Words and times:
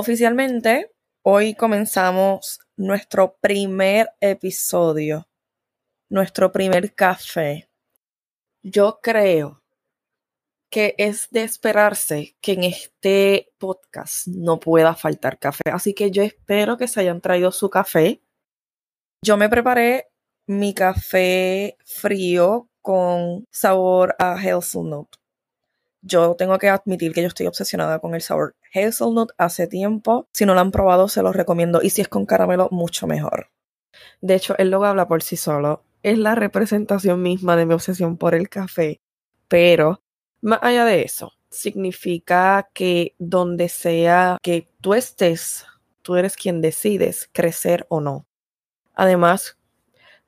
Oficialmente, 0.00 0.94
hoy 1.20 1.54
comenzamos 1.54 2.60
nuestro 2.74 3.36
primer 3.38 4.08
episodio, 4.18 5.28
nuestro 6.08 6.50
primer 6.52 6.94
café. 6.94 7.68
Yo 8.62 9.00
creo 9.02 9.62
que 10.70 10.94
es 10.96 11.28
de 11.32 11.42
esperarse 11.42 12.34
que 12.40 12.52
en 12.52 12.64
este 12.64 13.52
podcast 13.58 14.26
no 14.28 14.58
pueda 14.58 14.94
faltar 14.94 15.38
café. 15.38 15.68
Así 15.70 15.92
que 15.92 16.10
yo 16.10 16.22
espero 16.22 16.78
que 16.78 16.88
se 16.88 17.00
hayan 17.00 17.20
traído 17.20 17.52
su 17.52 17.68
café. 17.68 18.22
Yo 19.22 19.36
me 19.36 19.50
preparé 19.50 20.10
mi 20.46 20.72
café 20.72 21.76
frío 21.84 22.70
con 22.80 23.44
sabor 23.50 24.16
a 24.18 24.32
hazelnut. 24.32 25.19
Yo 26.02 26.34
tengo 26.36 26.58
que 26.58 26.68
admitir 26.68 27.12
que 27.12 27.22
yo 27.22 27.28
estoy 27.28 27.46
obsesionada 27.46 27.98
con 27.98 28.14
el 28.14 28.22
sabor 28.22 28.54
hazelnut 28.74 29.32
hace 29.36 29.66
tiempo. 29.66 30.28
Si 30.32 30.46
no 30.46 30.54
lo 30.54 30.60
han 30.60 30.70
probado, 30.70 31.08
se 31.08 31.22
los 31.22 31.36
recomiendo. 31.36 31.82
Y 31.82 31.90
si 31.90 32.00
es 32.00 32.08
con 32.08 32.26
caramelo, 32.26 32.68
mucho 32.70 33.06
mejor. 33.06 33.50
De 34.20 34.34
hecho, 34.34 34.56
el 34.58 34.70
logo 34.70 34.86
habla 34.86 35.08
por 35.08 35.22
sí 35.22 35.36
solo. 35.36 35.84
Es 36.02 36.18
la 36.18 36.34
representación 36.34 37.22
misma 37.22 37.56
de 37.56 37.66
mi 37.66 37.74
obsesión 37.74 38.16
por 38.16 38.34
el 38.34 38.48
café. 38.48 39.00
Pero, 39.48 40.02
más 40.40 40.60
allá 40.62 40.84
de 40.84 41.02
eso, 41.02 41.32
significa 41.50 42.70
que 42.72 43.14
donde 43.18 43.68
sea 43.68 44.38
que 44.42 44.68
tú 44.80 44.94
estés, 44.94 45.66
tú 46.02 46.16
eres 46.16 46.36
quien 46.36 46.60
decides 46.60 47.28
crecer 47.32 47.86
o 47.90 48.00
no. 48.00 48.26
Además, 48.94 49.58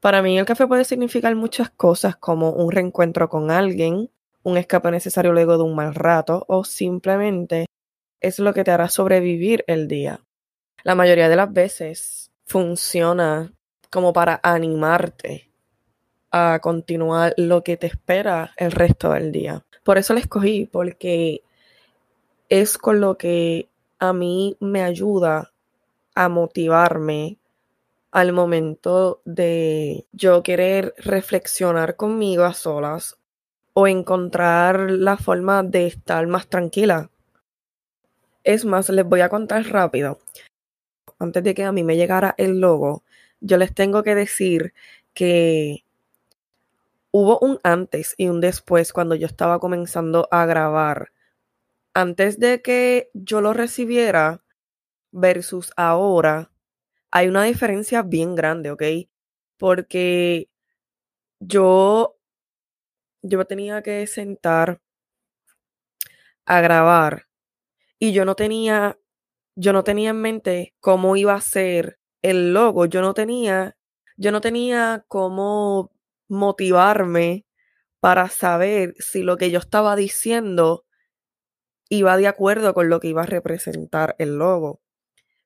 para 0.01 0.21
mí 0.23 0.39
el 0.39 0.45
café 0.45 0.67
puede 0.67 0.85
significar 0.85 1.35
muchas 1.37 1.71
cosas 1.71 2.17
como 2.17 2.51
un 2.51 2.73
reencuentro 2.73 3.29
con 3.29 3.51
alguien, 3.51 4.11
un 4.43 4.57
escape 4.57 4.91
necesario 4.91 5.33
luego 5.33 5.57
de 5.57 5.65
un 5.65 5.75
mal 5.75 5.95
rato 5.95 6.45
o 6.49 6.65
simplemente 6.65 7.67
es 8.21 8.39
lo 8.39 8.55
que 8.55 8.65
te 8.65 8.71
hará 8.71 8.89
sobrevivir 8.89 9.65
el 9.67 9.89
día. 9.89 10.21
La 10.85 10.95
mayoría 10.95 11.29
de 11.29 11.37
las 11.37 11.53
veces 11.53 12.31
funciona 12.45 13.53
como 13.91 14.13
para 14.13 14.41
animarte 14.43 15.51
a 16.31 16.61
continuar 16.63 17.35
lo 17.37 17.63
que 17.63 17.77
te 17.77 17.87
espera 17.87 18.53
el 18.57 18.73
resto 18.73 19.13
del 19.13 19.33
día. 19.33 19.65
Por 19.85 19.99
eso 19.99 20.15
la 20.15 20.21
escogí, 20.21 20.67
porque 20.67 21.43
es 22.49 22.79
con 22.79 23.01
lo 23.01 23.19
que 23.19 23.69
a 23.99 24.13
mí 24.13 24.57
me 24.61 24.83
ayuda 24.83 25.53
a 26.15 26.29
motivarme 26.29 27.39
al 28.11 28.33
momento 28.33 29.23
de 29.25 30.07
yo 30.13 30.43
querer 30.43 30.95
reflexionar 30.99 31.97
conmigo 31.97 32.45
a 32.45 32.53
solas 32.53 33.17
o 33.75 33.87
encontrar 33.87 34.91
la 34.91 35.17
forma 35.17 35.63
de 35.63 35.87
estar 35.87 36.27
más 36.27 36.49
tranquila. 36.49 37.11
Es 38.45 38.65
más, 38.65 38.89
les 38.89 39.05
voy 39.05 39.21
a 39.21 39.29
contar 39.29 39.65
rápido. 39.65 40.19
Antes 41.19 41.43
de 41.45 41.55
que 41.55 41.65
a 41.65 41.73
mí 41.73 41.85
me 41.85 41.97
llegara 41.97 42.35
el 42.39 42.61
logo, 42.61 43.05
yo 43.41 43.57
les 43.57 43.75
tengo 43.75 44.03
que 44.03 44.15
decir 44.15 44.75
que 45.15 45.85
hubo 47.13 47.39
un 47.41 47.61
antes 47.63 48.15
y 48.17 48.29
un 48.29 48.41
después 48.41 48.93
cuando 48.93 49.15
yo 49.15 49.27
estaba 49.27 49.61
comenzando 49.61 50.29
a 50.31 50.47
grabar. 50.47 51.13
Antes 51.95 52.39
de 52.39 52.63
que 52.63 53.11
yo 53.15 53.41
lo 53.41 53.53
recibiera 53.53 54.43
versus 55.13 55.73
ahora, 55.77 56.51
hay 57.11 57.29
una 57.29 57.45
diferencia 57.45 58.03
bien 58.03 58.35
grande, 58.35 58.71
¿ok? 58.71 58.83
Porque 59.59 60.49
yo 61.39 62.17
yo 63.23 63.39
me 63.39 63.45
tenía 63.45 63.83
que 63.83 64.07
sentar 64.07 64.81
a 66.45 66.61
grabar 66.61 67.29
y 67.99 68.13
yo 68.13 68.25
no 68.25 68.35
tenía, 68.35 68.99
yo 69.57 69.73
no 69.73 69.85
tenía 69.85 70.11
en 70.11 70.21
mente 70.21 70.75
cómo 70.81 71.17
iba 71.17 71.35
a 71.35 71.41
ser 71.41 71.99
el 72.23 72.53
logo, 72.53 72.87
yo 72.87 73.01
no 73.01 73.15
tenía, 73.15 73.77
yo 74.17 74.33
no 74.33 74.41
tenía 74.41 75.05
cómo 75.09 75.93
motivarme 76.29 77.47
para 78.01 78.29
saber 78.29 78.95
si 78.99 79.23
lo 79.23 79.37
que 79.37 79.51
yo 79.51 79.61
estaba 79.61 79.95
diciendo 79.97 80.85
iba 81.89 82.17
de 82.17 82.27
acuerdo 82.27 82.75
con 82.75 82.89
lo 82.89 83.01
que 83.01 83.09
iba 83.09 83.23
a 83.23 83.27
representar 83.27 84.17
el 84.19 84.39
logo. 84.39 84.81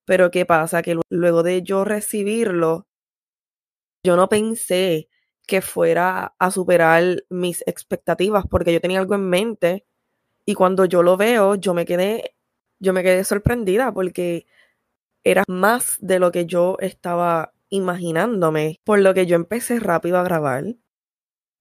Pero 0.06 0.30
¿qué 0.30 0.46
pasa? 0.46 0.82
Que 0.82 0.98
luego 1.10 1.42
de 1.42 1.62
yo 1.62 1.84
recibirlo, 1.84 2.86
yo 4.04 4.16
no 4.16 4.28
pensé 4.28 5.08
que 5.46 5.62
fuera 5.62 6.34
a 6.38 6.50
superar 6.50 7.24
mis 7.30 7.62
expectativas 7.66 8.44
porque 8.50 8.72
yo 8.72 8.80
tenía 8.80 9.00
algo 9.00 9.14
en 9.14 9.28
mente 9.28 9.86
y 10.44 10.54
cuando 10.54 10.84
yo 10.86 11.02
lo 11.02 11.16
veo 11.16 11.54
yo 11.56 11.74
me 11.74 11.86
quedé 11.86 12.36
yo 12.80 12.92
me 12.92 13.02
quedé 13.02 13.24
sorprendida 13.24 13.92
porque 13.92 14.46
era 15.24 15.44
más 15.48 15.98
de 16.00 16.20
lo 16.20 16.30
que 16.32 16.46
yo 16.46 16.76
estaba 16.80 17.52
imaginándome, 17.68 18.80
por 18.84 19.00
lo 19.00 19.14
que 19.14 19.26
yo 19.26 19.36
empecé 19.36 19.80
rápido 19.80 20.18
a 20.18 20.22
grabar, 20.22 20.76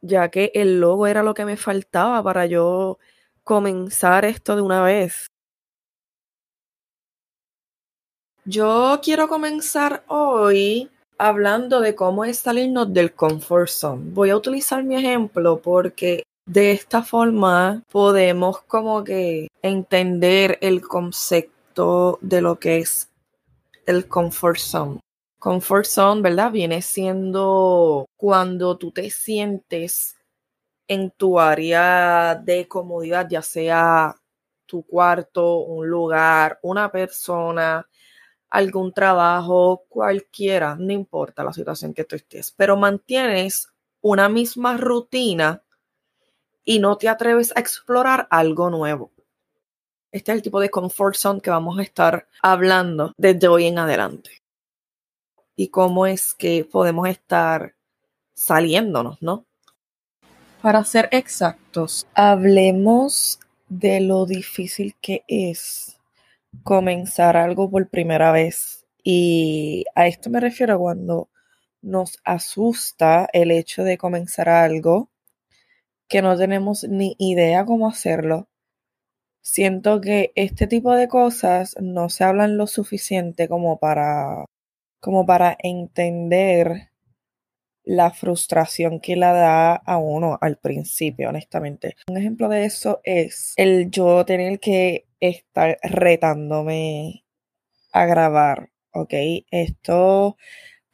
ya 0.02 0.30
que 0.30 0.52
el 0.56 0.80
logo 0.80 1.08
era 1.08 1.24
lo 1.24 1.34
que 1.34 1.46
me 1.46 1.58
faltaba 1.58 2.22
para 2.24 2.46
yo 2.46 3.00
comenzar 3.44 4.26
esto 4.26 4.56
de 4.56 4.62
una 4.62 4.84
vez. 4.84 5.28
Yo 8.46 9.00
quiero 9.04 9.28
comenzar 9.28 10.04
hoy 10.08 10.92
hablando 11.18 11.80
de 11.82 11.96
cómo 11.96 12.26
es 12.26 12.40
salirnos 12.40 12.94
del 12.94 13.14
comfort 13.14 13.70
zone. 13.70 14.12
Voy 14.12 14.30
a 14.30 14.38
utilizar 14.38 14.84
mi 14.84 14.96
ejemplo 14.96 15.62
porque 15.62 16.24
de 16.46 16.72
esta 16.72 17.02
forma 17.04 17.84
podemos 17.92 18.62
como 18.64 19.04
que 19.04 19.48
entender 19.62 20.58
el 20.62 20.82
concepto 20.82 22.20
de 22.22 22.42
lo 22.42 22.60
que 22.60 22.80
es 22.80 23.10
el 23.86 24.08
comfort 24.08 24.58
zone. 24.58 25.00
Comfort 25.40 25.86
zone, 25.86 26.22
¿verdad? 26.22 26.52
Viene 26.52 26.82
siendo 26.82 28.06
cuando 28.18 28.78
tú 28.78 28.92
te 28.92 29.10
sientes 29.10 30.16
en 30.88 31.12
tu 31.12 31.40
área 31.40 32.36
de 32.36 32.68
comodidad, 32.68 33.28
ya 33.30 33.42
sea 33.42 34.16
tu 34.66 34.84
cuarto, 34.84 35.60
un 35.60 35.88
lugar, 35.88 36.60
una 36.64 36.92
persona, 36.92 37.88
algún 38.50 38.94
trabajo, 38.94 39.84
cualquiera, 39.90 40.76
no 40.76 40.94
importa 40.94 41.44
la 41.44 41.54
situación 41.54 41.94
que 41.94 42.04
tú 42.04 42.16
estés, 42.16 42.52
pero 42.52 42.78
mantienes 42.78 43.70
una 44.02 44.30
misma 44.30 44.78
rutina 44.78 45.64
y 46.64 46.80
no 46.80 46.98
te 46.98 47.10
atreves 47.10 47.56
a 47.56 47.60
explorar 47.60 48.28
algo 48.30 48.70
nuevo. 48.70 49.12
Este 50.12 50.32
es 50.32 50.38
el 50.38 50.42
tipo 50.42 50.60
de 50.60 50.70
comfort 50.70 51.16
zone 51.16 51.42
que 51.42 51.50
vamos 51.50 51.78
a 51.78 51.84
estar 51.84 52.28
hablando 52.42 53.14
desde 53.18 53.48
hoy 53.48 53.66
en 53.66 53.80
adelante. 53.80 54.44
Y 55.56 55.68
cómo 55.68 56.06
es 56.06 56.34
que 56.34 56.64
podemos 56.66 57.08
estar 57.10 57.76
saliéndonos, 58.34 59.22
¿no? 59.22 59.46
Para 60.62 60.84
ser 60.84 61.10
exactos, 61.12 62.08
hablemos 62.14 63.40
de 63.68 64.02
lo 64.02 64.26
difícil 64.26 64.96
que 65.02 65.24
es 65.28 65.95
comenzar 66.64 67.38
algo 67.38 67.70
por 67.70 67.90
primera 67.90 68.32
vez. 68.32 68.86
Y 69.04 69.86
a 69.96 70.08
esto 70.08 70.30
me 70.30 70.40
refiero 70.40 70.80
cuando 70.80 71.30
nos 71.82 72.20
asusta 72.24 73.28
el 73.34 73.52
hecho 73.52 73.84
de 73.84 73.98
comenzar 73.98 74.50
algo 74.50 75.10
que 76.08 76.22
no 76.22 76.38
tenemos 76.38 76.84
ni 76.84 77.16
idea 77.20 77.66
cómo 77.66 77.88
hacerlo. 77.88 78.48
Siento 79.42 80.02
que 80.02 80.32
este 80.36 80.68
tipo 80.68 80.94
de 80.94 81.08
cosas 81.08 81.76
no 81.80 82.10
se 82.10 82.24
hablan 82.24 82.58
lo 82.58 82.68
suficiente 82.68 83.48
como 83.48 83.80
para 83.80 84.46
como 85.00 85.26
para 85.26 85.56
entender 85.60 86.90
la 87.84 88.10
frustración 88.12 89.00
que 89.00 89.16
la 89.16 89.34
da 89.34 89.76
a 89.76 89.98
uno 89.98 90.38
al 90.42 90.58
principio, 90.58 91.30
honestamente. 91.30 91.96
Un 92.10 92.18
ejemplo 92.18 92.50
de 92.50 92.66
eso 92.66 93.02
es 93.04 93.54
el 93.58 93.92
yo 93.92 94.26
tener 94.26 94.60
que 94.60 95.05
estar 95.30 95.78
retándome 95.84 97.26
a 97.92 98.06
grabar, 98.06 98.72
¿ok? 98.92 99.14
Esto 99.52 100.38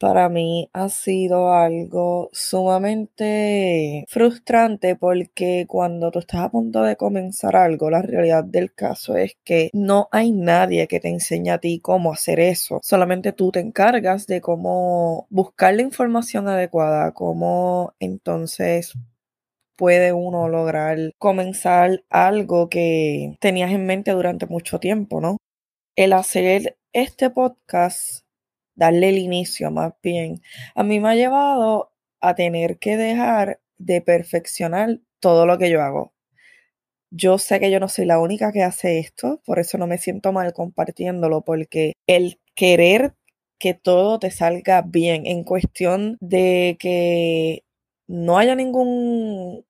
para 0.02 0.28
mí 0.28 0.68
ha 0.72 0.88
sido 0.88 1.52
algo 1.54 2.28
sumamente 2.32 4.04
frustrante 4.08 4.96
porque 4.96 5.64
cuando 5.68 6.10
tú 6.10 6.18
estás 6.18 6.40
a 6.40 6.50
punto 6.50 6.82
de 6.82 6.96
comenzar 6.96 7.54
algo, 7.54 7.88
la 7.88 8.02
realidad 8.02 8.42
del 8.42 8.74
caso 8.74 9.16
es 9.16 9.36
que 9.44 9.70
no 9.72 10.08
hay 10.10 10.32
nadie 10.32 10.88
que 10.88 10.98
te 10.98 11.08
enseñe 11.08 11.50
a 11.50 11.58
ti 11.58 11.78
cómo 11.78 12.12
hacer 12.12 12.40
eso. 12.40 12.80
Solamente 12.82 13.32
tú 13.32 13.52
te 13.52 13.60
encargas 13.60 14.26
de 14.26 14.40
cómo 14.40 15.28
buscar 15.30 15.74
la 15.74 15.82
información 15.82 16.48
adecuada, 16.48 17.12
cómo 17.12 17.94
entonces 18.00 18.94
puede 19.82 20.12
uno 20.12 20.48
lograr 20.48 20.96
comenzar 21.18 22.04
algo 22.08 22.68
que 22.68 23.36
tenías 23.40 23.72
en 23.72 23.84
mente 23.84 24.12
durante 24.12 24.46
mucho 24.46 24.78
tiempo, 24.78 25.20
¿no? 25.20 25.38
El 25.96 26.12
hacer 26.12 26.78
este 26.92 27.30
podcast 27.30 28.24
darle 28.76 29.08
el 29.08 29.18
inicio 29.18 29.72
más 29.72 29.94
bien, 30.00 30.40
a 30.76 30.84
mí 30.84 31.00
me 31.00 31.08
ha 31.08 31.14
llevado 31.16 31.90
a 32.20 32.36
tener 32.36 32.78
que 32.78 32.96
dejar 32.96 33.58
de 33.76 34.00
perfeccionar 34.02 35.00
todo 35.18 35.46
lo 35.46 35.58
que 35.58 35.68
yo 35.68 35.82
hago. 35.82 36.12
Yo 37.10 37.38
sé 37.38 37.58
que 37.58 37.72
yo 37.72 37.80
no 37.80 37.88
soy 37.88 38.04
la 38.04 38.20
única 38.20 38.52
que 38.52 38.62
hace 38.62 39.00
esto, 39.00 39.42
por 39.44 39.58
eso 39.58 39.78
no 39.78 39.88
me 39.88 39.98
siento 39.98 40.30
mal 40.30 40.52
compartiéndolo, 40.52 41.40
porque 41.40 41.94
el 42.06 42.38
querer 42.54 43.14
que 43.58 43.74
todo 43.74 44.20
te 44.20 44.30
salga 44.30 44.82
bien 44.82 45.26
en 45.26 45.42
cuestión 45.42 46.18
de 46.20 46.76
que 46.78 47.64
no 48.06 48.38
haya 48.38 48.54
ningún 48.54 49.64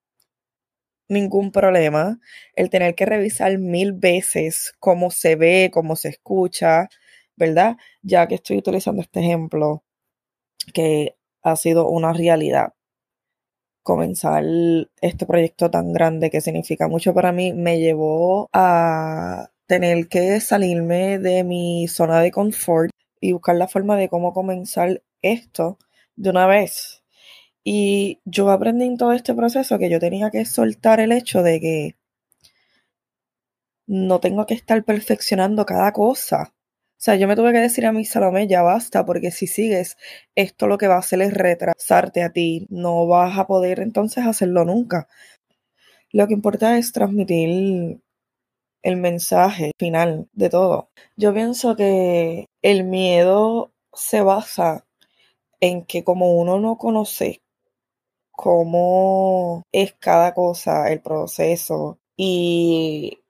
ningún 1.12 1.52
problema, 1.52 2.20
el 2.54 2.70
tener 2.70 2.94
que 2.94 3.06
revisar 3.06 3.58
mil 3.58 3.92
veces 3.92 4.74
cómo 4.80 5.10
se 5.10 5.36
ve, 5.36 5.70
cómo 5.72 5.96
se 5.96 6.08
escucha, 6.10 6.88
¿verdad? 7.36 7.76
Ya 8.02 8.26
que 8.28 8.36
estoy 8.36 8.58
utilizando 8.58 9.02
este 9.02 9.20
ejemplo 9.20 9.84
que 10.74 11.16
ha 11.42 11.56
sido 11.56 11.88
una 11.88 12.12
realidad. 12.12 12.74
Comenzar 13.82 14.44
este 15.00 15.26
proyecto 15.26 15.70
tan 15.70 15.92
grande 15.92 16.30
que 16.30 16.40
significa 16.40 16.88
mucho 16.88 17.14
para 17.14 17.32
mí 17.32 17.52
me 17.52 17.80
llevó 17.80 18.48
a 18.52 19.50
tener 19.66 20.08
que 20.08 20.40
salirme 20.40 21.18
de 21.18 21.44
mi 21.44 21.88
zona 21.88 22.20
de 22.20 22.30
confort 22.30 22.90
y 23.20 23.32
buscar 23.32 23.56
la 23.56 23.68
forma 23.68 23.96
de 23.96 24.08
cómo 24.08 24.32
comenzar 24.32 25.02
esto 25.22 25.78
de 26.16 26.30
una 26.30 26.46
vez. 26.46 27.01
Y 27.64 28.20
yo 28.24 28.50
aprendí 28.50 28.86
en 28.86 28.96
todo 28.96 29.12
este 29.12 29.34
proceso 29.34 29.78
que 29.78 29.90
yo 29.90 30.00
tenía 30.00 30.30
que 30.30 30.44
soltar 30.44 31.00
el 31.00 31.12
hecho 31.12 31.42
de 31.42 31.60
que 31.60 31.96
no 33.86 34.20
tengo 34.20 34.46
que 34.46 34.54
estar 34.54 34.82
perfeccionando 34.84 35.64
cada 35.66 35.92
cosa. 35.92 36.52
O 36.54 37.04
sea, 37.04 37.16
yo 37.16 37.26
me 37.28 37.36
tuve 37.36 37.52
que 37.52 37.58
decir 37.58 37.84
a 37.86 37.92
mi 37.92 38.04
Salomé, 38.04 38.46
ya 38.46 38.62
basta, 38.62 39.04
porque 39.04 39.30
si 39.32 39.46
sigues, 39.46 39.96
esto 40.36 40.68
lo 40.68 40.78
que 40.78 40.88
va 40.88 40.96
a 40.96 40.98
hacer 41.00 41.20
es 41.22 41.34
retrasarte 41.34 42.22
a 42.22 42.32
ti. 42.32 42.66
No 42.70 43.06
vas 43.06 43.38
a 43.38 43.46
poder 43.46 43.80
entonces 43.80 44.24
hacerlo 44.26 44.64
nunca. 44.64 45.08
Lo 46.12 46.26
que 46.28 46.34
importa 46.34 46.78
es 46.78 46.92
transmitir 46.92 48.00
el 48.82 48.96
mensaje 48.96 49.72
final 49.78 50.28
de 50.32 50.50
todo. 50.50 50.90
Yo 51.16 51.34
pienso 51.34 51.76
que 51.76 52.46
el 52.62 52.84
miedo 52.84 53.72
se 53.92 54.22
basa 54.22 54.86
en 55.60 55.84
que 55.84 56.04
como 56.04 56.34
uno 56.38 56.60
no 56.60 56.78
conoce 56.78 57.41
cómo 58.32 59.62
es 59.72 59.94
cada 59.98 60.34
cosa, 60.34 60.90
el 60.90 61.00
proceso 61.00 61.98
y 62.16 63.20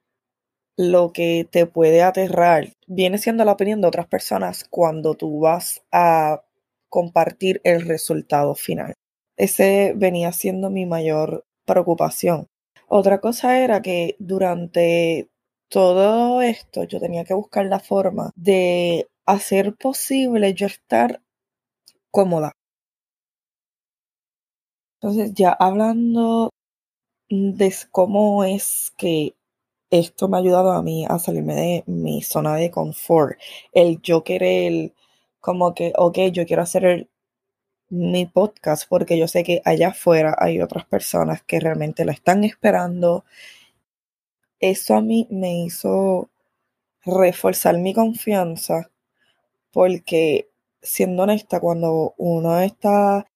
lo 0.76 1.12
que 1.12 1.46
te 1.50 1.66
puede 1.66 2.02
aterrar, 2.02 2.72
viene 2.86 3.18
siendo 3.18 3.44
la 3.44 3.52
opinión 3.52 3.80
de 3.80 3.88
otras 3.88 4.06
personas 4.06 4.64
cuando 4.68 5.14
tú 5.14 5.40
vas 5.40 5.82
a 5.92 6.42
compartir 6.88 7.60
el 7.64 7.82
resultado 7.82 8.54
final. 8.54 8.94
Ese 9.36 9.92
venía 9.96 10.32
siendo 10.32 10.70
mi 10.70 10.86
mayor 10.86 11.44
preocupación. 11.66 12.46
Otra 12.88 13.20
cosa 13.20 13.60
era 13.60 13.80
que 13.82 14.16
durante 14.18 15.28
todo 15.68 16.42
esto 16.42 16.84
yo 16.84 17.00
tenía 17.00 17.24
que 17.24 17.34
buscar 17.34 17.64
la 17.66 17.80
forma 17.80 18.30
de 18.36 19.08
hacer 19.26 19.74
posible 19.74 20.52
yo 20.54 20.66
estar 20.66 21.22
cómoda. 22.10 22.52
Entonces 25.02 25.32
ya 25.34 25.50
hablando 25.50 26.50
de 27.30 27.74
cómo 27.90 28.44
es 28.44 28.92
que 28.96 29.34
esto 29.90 30.28
me 30.28 30.36
ha 30.36 30.40
ayudado 30.40 30.72
a 30.72 30.82
mí 30.82 31.06
a 31.08 31.18
salirme 31.18 31.54
de 31.56 31.84
mi 31.86 32.22
zona 32.22 32.56
de 32.56 32.70
confort, 32.70 33.38
el 33.72 34.00
yo 34.02 34.24
querer 34.24 34.92
como 35.40 35.74
que, 35.74 35.92
ok, 35.96 36.18
yo 36.32 36.46
quiero 36.46 36.62
hacer 36.62 37.08
mi 37.90 38.26
podcast 38.26 38.88
porque 38.88 39.18
yo 39.18 39.28
sé 39.28 39.44
que 39.44 39.62
allá 39.64 39.88
afuera 39.88 40.36
hay 40.38 40.60
otras 40.60 40.86
personas 40.86 41.42
que 41.44 41.60
realmente 41.60 42.04
lo 42.04 42.12
están 42.12 42.44
esperando 42.44 43.24
eso 44.60 44.94
a 44.94 45.00
mí 45.02 45.26
me 45.30 45.64
hizo 45.64 46.30
reforzar 47.04 47.78
mi 47.78 47.94
confianza 47.94 48.90
porque, 49.72 50.50
siendo 50.82 51.24
honesta, 51.24 51.60
cuando 51.60 52.14
uno 52.18 52.60
está 52.60 53.26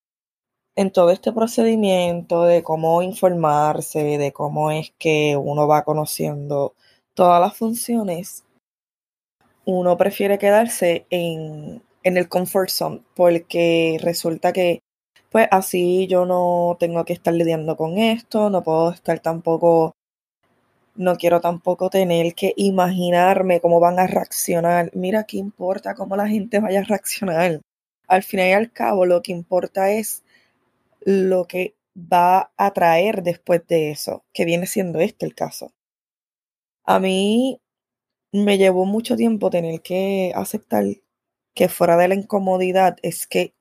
en 0.77 0.91
todo 0.93 1.11
este 1.11 1.33
procedimiento 1.33 2.45
de 2.45 2.63
cómo 2.63 3.03
informarse, 3.03 4.19
de 4.19 4.33
cómo 4.33 4.71
es 4.71 4.93
que 4.99 5.37
uno 5.37 5.67
va 5.67 5.85
conociendo 5.85 6.75
todas 7.15 7.41
las 7.41 7.57
funciones, 7.57 8.45
uno 9.65 9.97
prefiere 9.97 10.39
quedarse 10.39 11.07
en, 11.11 11.83
en 12.03 12.17
el 12.17 12.29
comfort 12.29 12.69
zone 12.71 13.03
porque 13.15 13.99
resulta 14.03 14.53
que 14.53 14.81
pues 15.31 15.49
así 15.51 16.07
yo 16.07 16.25
no 16.27 16.77
tengo 16.79 17.05
que 17.05 17.15
estar 17.15 17.35
lidiando 17.35 17.77
con 17.77 17.99
esto, 17.99 18.51
no 18.51 18.63
puedo 18.63 18.93
estar 18.93 19.19
tampoco 19.21 19.93
no 20.95 21.17
quiero 21.17 21.41
tampoco 21.41 21.91
tener 21.91 22.35
que 22.35 22.55
imaginarme 22.57 23.61
cómo 23.61 23.81
van 23.81 23.99
a 23.99 24.07
reaccionar. 24.07 24.91
Mira, 24.95 25.25
¿qué 25.25 25.37
importa 25.37 25.95
cómo 25.95 26.17
la 26.17 26.29
gente 26.29 26.61
vaya 26.61 26.81
a 26.81 26.85
reaccionar? 26.85 27.61
Al 28.09 28.23
final 28.23 28.49
y 28.49 28.53
al 28.53 28.73
cabo, 28.73 29.05
lo 29.05 29.23
que 29.23 29.33
importa 29.33 29.91
es 29.91 30.25
lo 31.07 31.47
que 31.47 31.77
va 31.97 32.53
a 32.57 32.73
traer 32.73 33.23
después 33.23 33.67
de 33.69 33.93
eso, 33.93 34.25
que 34.35 34.45
viene 34.45 34.67
siendo 34.67 34.99
este 35.01 35.25
el 35.25 35.37
caso. 35.37 35.73
A 36.85 36.99
mí 36.99 37.61
me 38.33 38.59
llevó 38.59 38.87
mucho 38.87 39.17
tiempo 39.17 39.49
tener 39.49 39.81
que 39.83 40.33
aceptar 40.35 40.85
que 41.55 41.69
fuera 41.69 41.97
de 41.97 42.09
la 42.09 42.17
incomodidad 42.17 42.97
es 43.03 43.27
que 43.29 43.55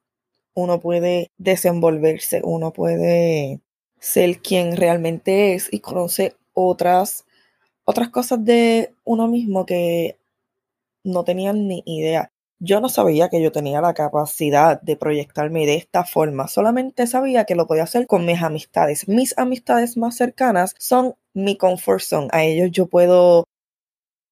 uno 0.55 0.79
puede 0.79 1.31
desenvolverse, 1.37 2.41
uno 2.43 2.73
puede 2.73 3.61
ser 3.99 4.39
quien 4.41 4.75
realmente 4.75 5.53
es 5.53 5.71
y 5.71 5.79
conocer 5.81 6.35
otras, 6.53 7.25
otras 7.85 8.09
cosas 8.09 8.43
de 8.43 8.93
uno 9.03 9.27
mismo 9.27 9.67
que 9.67 10.17
no 11.03 11.23
tenían 11.23 11.67
ni 11.67 11.83
idea. 11.85 12.31
Yo 12.59 12.79
no 12.79 12.87
sabía 12.89 13.29
que 13.29 13.41
yo 13.41 13.51
tenía 13.51 13.81
la 13.81 13.93
capacidad 13.93 14.81
de 14.81 14.95
proyectarme 14.95 15.65
de 15.65 15.75
esta 15.75 16.05
forma, 16.05 16.47
solamente 16.47 17.05
sabía 17.07 17.43
que 17.45 17.55
lo 17.55 17.67
podía 17.67 17.83
hacer 17.83 18.07
con 18.07 18.25
mis 18.25 18.41
amistades. 18.41 19.07
Mis 19.07 19.37
amistades 19.37 19.97
más 19.97 20.15
cercanas 20.15 20.73
son 20.79 21.15
mi 21.33 21.57
comfort 21.57 22.01
zone. 22.01 22.27
A 22.31 22.43
ellos 22.45 22.69
yo 22.71 22.87
puedo 22.87 23.45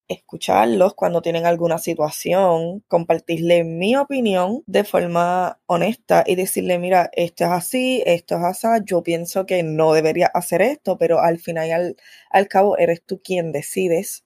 escucharlos 0.08 0.94
cuando 0.96 1.22
tienen 1.22 1.46
alguna 1.46 1.78
situación, 1.80 2.84
compartirle 2.88 3.64
mi 3.64 3.96
opinión 3.96 4.64
de 4.68 4.84
forma 4.84 5.60
honesta 5.68 6.24
y 6.28 6.36
decirle, 6.36 6.80
mira, 6.80 7.10
esto 7.14 7.46
es 7.46 7.52
así, 7.52 8.04
esto 8.06 8.36
es 8.38 8.44
así, 8.44 8.68
yo 8.86 9.04
pienso 9.04 9.46
que 9.46 9.64
no 9.64 9.94
debería 9.94 10.28
hacer 10.28 10.62
esto, 10.62 10.98
pero 10.98 11.20
al 11.22 11.40
final 11.40 11.68
y 11.70 11.72
al, 11.72 11.96
al 12.32 12.48
cabo 12.50 12.78
eres 12.78 13.04
tú 13.06 13.22
quien 13.24 13.52
decides, 13.52 14.26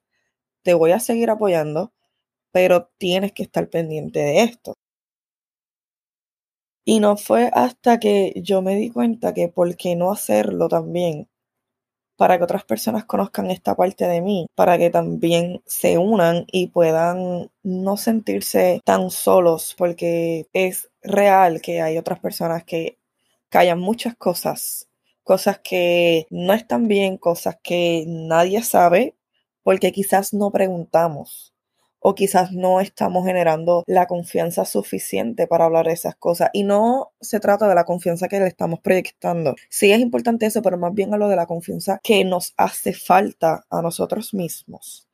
te 0.63 0.73
voy 0.75 0.91
a 0.91 0.99
seguir 0.99 1.29
apoyando, 1.31 1.93
pero 2.57 2.89
tienes 2.97 3.33
que 3.33 3.43
estar 3.43 3.69
pendiente 3.69 4.19
de 4.19 4.41
esto. 4.41 4.73
Y 6.83 6.99
no 6.99 7.15
fue 7.15 7.51
hasta 7.53 7.99
que 7.99 8.33
yo 8.37 8.63
me 8.63 8.75
di 8.75 8.89
cuenta 8.89 9.31
que 9.35 9.47
por 9.47 9.77
qué 9.77 9.95
no 9.95 10.11
hacerlo 10.11 10.67
también 10.67 11.29
para 12.15 12.39
que 12.39 12.45
otras 12.45 12.63
personas 12.65 13.05
conozcan 13.05 13.51
esta 13.51 13.75
parte 13.75 14.07
de 14.07 14.21
mí, 14.21 14.47
para 14.55 14.79
que 14.79 14.89
también 14.89 15.61
se 15.67 15.99
unan 15.99 16.45
y 16.51 16.69
puedan 16.69 17.51
no 17.61 17.95
sentirse 17.97 18.81
tan 18.83 19.11
solos, 19.11 19.75
porque 19.77 20.47
es 20.53 20.89
real 21.03 21.61
que 21.61 21.83
hay 21.83 21.99
otras 21.99 22.19
personas 22.19 22.63
que 22.63 22.97
callan 23.49 23.79
muchas 23.79 24.15
cosas, 24.15 24.89
cosas 25.23 25.59
que 25.59 26.25
no 26.31 26.53
están 26.53 26.87
bien, 26.87 27.17
cosas 27.17 27.57
que 27.61 28.05
nadie 28.07 28.63
sabe, 28.63 29.15
porque 29.61 29.91
quizás 29.91 30.33
no 30.33 30.49
preguntamos 30.51 31.53
o 32.09 32.15
quizás 32.15 32.53
no 32.53 32.79
estamos 32.79 33.25
generando 33.25 33.83
la 33.85 34.05
confianza 34.05 34.63
suficiente 34.63 35.45
para 35.45 35.65
hablar 35.65 35.87
de 35.87 35.91
esas 35.91 36.15
cosas. 36.15 36.49
Y 36.53 36.63
no 36.63 37.11
se 37.19 37.41
trata 37.41 37.67
de 37.67 37.75
la 37.75 37.83
confianza 37.83 38.29
que 38.29 38.39
le 38.39 38.47
estamos 38.47 38.79
proyectando. 38.79 39.55
Sí 39.67 39.91
es 39.91 39.99
importante 39.99 40.45
eso, 40.45 40.61
pero 40.61 40.77
más 40.77 40.93
bien 40.93 41.13
a 41.13 41.17
lo 41.17 41.27
de 41.27 41.35
la 41.35 41.47
confianza 41.47 41.99
que 42.01 42.23
nos 42.23 42.53
hace 42.55 42.93
falta 42.93 43.65
a 43.69 43.81
nosotros 43.81 44.33
mismos 44.33 45.09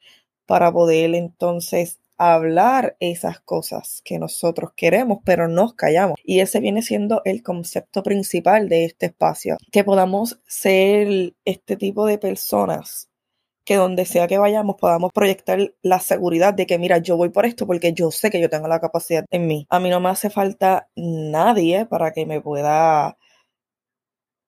para 0.45 0.71
poder 0.71 1.15
entonces 1.15 1.99
hablar 2.19 2.95
esas 2.99 3.39
cosas 3.39 4.03
que 4.05 4.19
nosotros 4.19 4.69
queremos, 4.75 5.17
pero 5.25 5.47
nos 5.47 5.73
callamos. 5.73 6.19
Y 6.23 6.41
ese 6.41 6.59
viene 6.59 6.83
siendo 6.83 7.23
el 7.25 7.41
concepto 7.41 8.03
principal 8.03 8.69
de 8.69 8.85
este 8.85 9.07
espacio, 9.07 9.57
que 9.71 9.83
podamos 9.83 10.39
ser 10.45 11.33
este 11.43 11.75
tipo 11.75 12.05
de 12.05 12.19
personas 12.19 13.09
que 13.65 13.75
donde 13.75 14.05
sea 14.05 14.27
que 14.27 14.37
vayamos 14.37 14.75
podamos 14.77 15.11
proyectar 15.13 15.73
la 15.81 15.99
seguridad 15.99 16.53
de 16.53 16.65
que, 16.65 16.77
mira, 16.77 16.97
yo 16.97 17.17
voy 17.17 17.29
por 17.29 17.45
esto 17.45 17.65
porque 17.67 17.93
yo 17.93 18.11
sé 18.11 18.29
que 18.29 18.41
yo 18.41 18.49
tengo 18.49 18.67
la 18.67 18.79
capacidad 18.79 19.25
en 19.31 19.47
mí. 19.47 19.65
A 19.69 19.79
mí 19.79 19.89
no 19.89 19.99
me 19.99 20.09
hace 20.09 20.29
falta 20.29 20.89
nadie 20.95 21.85
para 21.85 22.11
que 22.11 22.25
me 22.25 22.41
pueda 22.41 23.17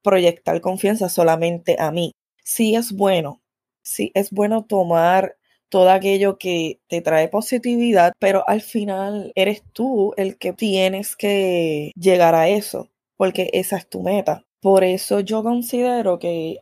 proyectar 0.04 0.62
confianza 0.62 1.10
solamente 1.10 1.78
a 1.80 1.92
mí. 1.92 2.14
Sí 2.44 2.76
es 2.76 2.92
bueno, 2.92 3.42
sí 3.82 4.12
es 4.14 4.32
bueno 4.32 4.64
tomar 4.66 5.36
todo 5.70 5.90
aquello 5.90 6.38
que 6.38 6.80
te 6.88 7.02
trae 7.02 7.28
positividad, 7.28 8.14
pero 8.20 8.48
al 8.48 8.62
final 8.62 9.32
eres 9.36 9.64
tú 9.74 10.14
el 10.16 10.38
que 10.38 10.54
tienes 10.54 11.16
que 11.16 11.92
llegar 11.96 12.36
a 12.36 12.50
eso, 12.50 12.90
porque 13.18 13.50
esa 13.54 13.78
es 13.78 13.90
tu 13.90 14.02
meta. 14.04 14.46
Por 14.62 14.84
eso 14.84 15.20
yo 15.20 15.44
considero 15.44 16.20
que 16.20 16.60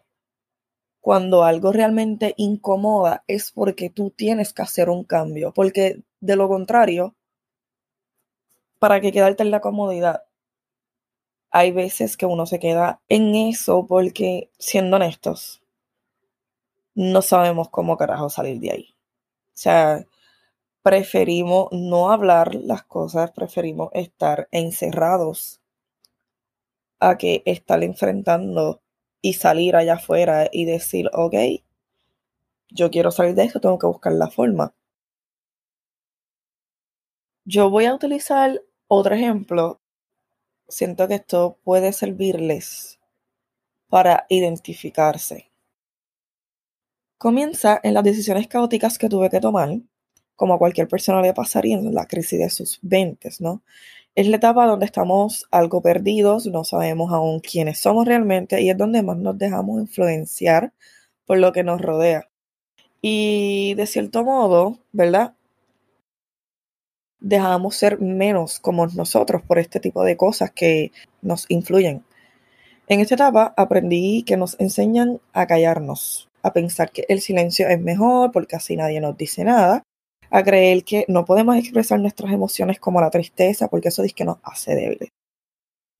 cuando 1.04 1.44
algo 1.44 1.74
realmente 1.74 2.34
incomoda 2.38 3.26
es 3.28 3.52
porque 3.52 3.90
tú 3.90 4.12
tienes 4.12 4.54
que 4.54 4.62
hacer 4.62 4.90
un 4.90 5.04
cambio, 5.04 5.52
porque 5.54 6.02
de 6.22 6.38
lo 6.38 6.48
contrario, 6.48 7.14
¿para 8.80 9.02
qué 9.02 9.12
quedarte 9.12 9.44
en 9.44 9.52
la 9.52 9.60
comodidad? 9.60 10.24
Hay 11.52 11.74
veces 11.74 12.16
que 12.16 12.26
uno 12.26 12.46
se 12.46 12.58
queda 12.58 13.02
en 13.10 13.36
eso 13.36 13.86
porque, 13.86 14.50
siendo 14.60 14.96
honestos, 14.96 15.62
no 16.96 17.22
sabemos 17.22 17.68
cómo 17.68 17.98
carajo 17.98 18.30
salir 18.30 18.62
de 18.62 18.72
ahí. 18.72 18.96
O 18.96 19.58
sea, 19.58 20.08
preferimos 20.84 21.68
no 21.74 22.12
hablar 22.12 22.56
las 22.56 22.84
cosas, 22.84 23.32
preferimos 23.32 23.90
estar 23.92 24.48
encerrados 24.52 25.60
a 27.02 27.18
que 27.18 27.44
estar 27.46 27.84
enfrentando 27.84 28.83
y 29.24 29.34
salir 29.34 29.76
allá 29.76 29.96
afuera 29.96 30.50
y 30.52 30.66
decir, 30.66 31.10
ok, 31.14 31.34
yo 32.70 32.92
quiero 32.92 33.10
salir 33.10 33.36
de 33.36 33.46
esto, 33.46 33.62
tengo 33.62 33.80
que 33.80 33.88
buscar 33.88 34.12
la 34.12 34.30
forma. 34.30 34.76
Yo 37.46 37.70
voy 37.70 37.86
a 37.86 37.96
utilizar 37.96 38.62
otro 38.88 39.16
ejemplo. 39.16 39.82
Siento 40.68 41.08
que 41.08 41.16
esto 41.16 41.58
puede 41.64 41.94
servirles 41.94 43.00
para 43.88 44.26
identificarse. 44.28 45.52
Comienza 47.18 47.80
en 47.82 47.94
las 47.94 48.04
decisiones 48.04 48.48
caóticas 48.48 48.98
que 48.98 49.08
tuve 49.08 49.30
que 49.30 49.40
tomar 49.40 49.80
como 50.36 50.56
a 50.56 50.60
cualquier 50.60 50.90
persona 50.90 51.22
le 51.22 51.34
pasaría 51.34 51.78
en 51.78 51.94
la 51.94 52.08
crisis 52.08 52.40
de 52.40 52.50
sus 52.50 52.80
20, 52.82 53.30
¿no? 53.40 53.64
Es 54.16 54.28
la 54.28 54.38
etapa 54.38 54.68
donde 54.68 54.86
estamos 54.86 55.48
algo 55.50 55.82
perdidos, 55.82 56.46
no 56.46 56.64
sabemos 56.64 57.12
aún 57.12 57.40
quiénes 57.40 57.80
somos 57.80 58.06
realmente 58.06 58.62
y 58.62 58.70
es 58.70 58.78
donde 58.78 59.02
más 59.02 59.18
nos 59.18 59.40
dejamos 59.40 59.82
influenciar 59.82 60.72
por 61.26 61.40
lo 61.40 61.52
que 61.52 61.64
nos 61.64 61.82
rodea. 61.82 62.30
Y 63.02 63.74
de 63.74 63.88
cierto 63.88 64.24
modo, 64.24 64.78
¿verdad? 64.92 65.34
Dejamos 67.20 67.76
ser 67.76 68.00
menos 68.02 68.60
como 68.60 68.86
nosotros 68.86 69.42
por 69.42 69.58
este 69.58 69.80
tipo 69.80 70.04
de 70.04 70.16
cosas 70.16 70.52
que 70.52 70.92
nos 71.24 71.50
influyen. 71.50 72.06
En 72.88 73.00
esta 73.00 73.16
etapa 73.16 73.56
aprendí 73.58 74.24
que 74.24 74.38
nos 74.38 74.60
enseñan 74.60 75.22
a 75.34 75.48
callarnos, 75.48 76.30
a 76.44 76.54
pensar 76.54 76.92
que 76.92 77.06
el 77.10 77.20
silencio 77.20 77.68
es 77.68 77.80
mejor 77.80 78.32
porque 78.32 78.58
así 78.58 78.76
nadie 78.76 79.02
nos 79.02 79.18
dice 79.18 79.44
nada 79.44 79.84
a 80.34 80.44
creer 80.44 80.84
que 80.84 81.06
no 81.08 81.26
podemos 81.26 81.56
expresar 81.56 82.00
nuestras 82.00 82.34
emociones 82.34 82.80
como 82.80 83.00
la 83.00 83.12
tristeza, 83.12 83.68
porque 83.68 83.90
eso 83.90 84.02
dice 84.02 84.26
nos 84.26 84.38
hace 84.44 84.74
débiles. 84.74 85.10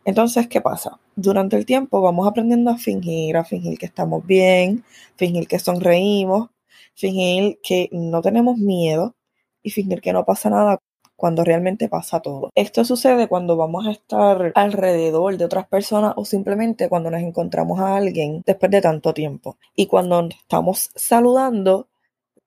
Entonces, 0.06 0.48
¿qué 0.48 0.60
pasa? 0.60 1.00
Durante 1.16 1.56
el 1.56 1.68
tiempo 1.68 2.02
vamos 2.02 2.28
aprendiendo 2.28 2.72
a 2.72 2.78
fingir, 2.78 3.38
a 3.38 3.46
fingir 3.46 3.78
que 3.78 3.86
estamos 3.86 4.26
bien, 4.26 4.84
fingir 5.18 5.48
que 5.48 5.60
sonreímos, 5.60 6.50
fingir 6.96 7.60
que 7.62 7.90
no 7.92 8.24
tenemos 8.24 8.58
miedo 8.58 9.14
y 9.62 9.70
fingir 9.70 10.02
que 10.02 10.14
no 10.14 10.26
pasa 10.26 10.50
nada 10.50 10.80
cuando 11.16 11.44
realmente 11.44 11.88
pasa 11.88 12.20
todo. 12.20 12.50
Esto 12.56 12.86
sucede 12.86 13.28
cuando 13.28 13.56
vamos 13.56 13.86
a 13.86 13.92
estar 13.92 14.52
alrededor 14.56 15.38
de 15.38 15.46
otras 15.46 15.68
personas 15.68 16.14
o 16.18 16.26
simplemente 16.26 16.90
cuando 16.90 17.12
nos 17.12 17.22
encontramos 17.22 17.80
a 17.80 17.96
alguien 17.98 18.42
después 18.48 18.72
de 18.72 18.82
tanto 18.82 19.14
tiempo. 19.14 19.58
Y 19.76 19.86
cuando 19.86 20.28
estamos 20.28 20.90
saludando, 20.96 21.88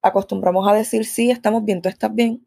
acostumbramos 0.06 0.68
a 0.68 0.74
decir, 0.74 1.04
sí, 1.04 1.30
estamos 1.30 1.64
bien, 1.64 1.82
tú 1.82 1.88
estás 1.88 2.14
bien. 2.14 2.46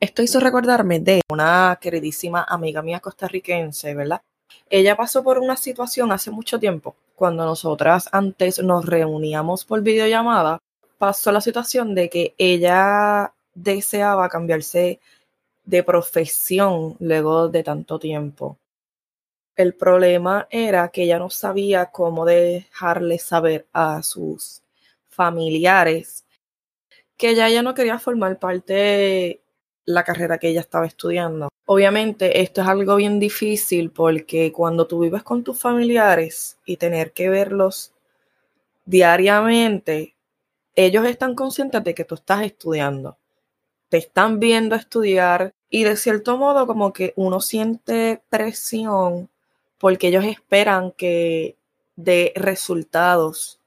Esto 0.00 0.22
hizo 0.22 0.38
recordarme 0.38 1.00
de 1.00 1.20
una 1.30 1.78
queridísima 1.80 2.44
amiga 2.48 2.82
mía 2.82 3.00
costarricense, 3.00 3.94
¿verdad? 3.94 4.22
Ella 4.70 4.96
pasó 4.96 5.24
por 5.24 5.38
una 5.38 5.56
situación 5.56 6.12
hace 6.12 6.30
mucho 6.30 6.60
tiempo, 6.60 6.94
cuando 7.16 7.44
nosotras 7.44 8.08
antes 8.12 8.62
nos 8.62 8.86
reuníamos 8.86 9.64
por 9.64 9.82
videollamada, 9.82 10.58
pasó 10.98 11.32
la 11.32 11.40
situación 11.40 11.94
de 11.94 12.08
que 12.08 12.34
ella 12.38 13.32
deseaba 13.54 14.28
cambiarse 14.28 15.00
de 15.64 15.82
profesión 15.82 16.96
luego 17.00 17.48
de 17.48 17.62
tanto 17.62 17.98
tiempo. 17.98 18.58
El 19.56 19.74
problema 19.74 20.46
era 20.50 20.88
que 20.88 21.02
ella 21.02 21.18
no 21.18 21.30
sabía 21.30 21.86
cómo 21.86 22.24
dejarle 22.24 23.18
saber 23.18 23.66
a 23.72 24.02
sus 24.02 24.62
familiares, 25.18 26.24
que 27.16 27.34
ya 27.34 27.48
ella 27.48 27.62
no 27.62 27.74
quería 27.74 27.98
formar 27.98 28.38
parte 28.38 28.72
de 28.72 29.42
la 29.84 30.04
carrera 30.04 30.38
que 30.38 30.48
ella 30.48 30.60
estaba 30.60 30.86
estudiando. 30.86 31.48
Obviamente 31.66 32.40
esto 32.40 32.62
es 32.62 32.68
algo 32.68 32.94
bien 32.96 33.18
difícil 33.18 33.90
porque 33.90 34.52
cuando 34.52 34.86
tú 34.86 35.00
vives 35.00 35.24
con 35.24 35.42
tus 35.42 35.58
familiares 35.58 36.56
y 36.64 36.76
tener 36.76 37.12
que 37.12 37.28
verlos 37.28 37.92
diariamente, 38.84 40.14
ellos 40.76 41.04
están 41.04 41.34
conscientes 41.34 41.82
de 41.82 41.94
que 41.94 42.04
tú 42.04 42.14
estás 42.14 42.42
estudiando, 42.44 43.18
te 43.88 43.96
están 43.96 44.38
viendo 44.38 44.76
estudiar 44.76 45.52
y 45.68 45.82
de 45.82 45.96
cierto 45.96 46.36
modo 46.36 46.66
como 46.68 46.92
que 46.92 47.12
uno 47.16 47.40
siente 47.40 48.22
presión 48.30 49.28
porque 49.78 50.08
ellos 50.08 50.24
esperan 50.24 50.92
que 50.92 51.56
de 51.96 52.32
resultados 52.36 53.57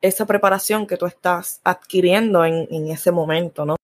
esa 0.00 0.26
preparación 0.26 0.86
que 0.86 0.96
tú 0.96 1.06
estás 1.06 1.60
adquiriendo 1.64 2.44
en, 2.44 2.88
ese 2.88 3.10
momento, 3.10 3.64
¿no? 3.64 3.76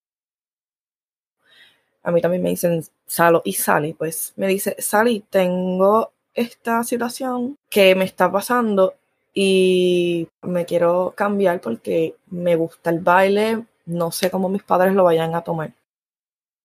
A 2.02 2.10
mí 2.10 2.20
también 2.20 2.42
me 2.42 2.50
dicen 2.50 2.84
Salo 3.06 3.42
y 3.44 3.54
Sally, 3.54 3.94
pues 3.94 4.34
me 4.36 4.46
dice, 4.46 4.76
Sally, 4.78 5.24
tengo 5.30 6.12
esta 6.34 6.84
situación 6.84 7.56
que 7.70 7.94
me 7.94 8.04
está 8.04 8.30
pasando 8.30 8.94
y 9.32 10.28
me 10.42 10.64
quiero 10.66 11.14
cambiar 11.16 11.60
porque 11.60 12.16
me 12.26 12.56
gusta 12.56 12.90
el 12.90 13.00
baile, 13.00 13.64
no 13.86 14.12
sé 14.12 14.30
cómo 14.30 14.48
mis 14.48 14.62
padres 14.62 14.94
lo 14.94 15.04
vayan 15.04 15.34
a 15.34 15.42
tomar. 15.42 15.72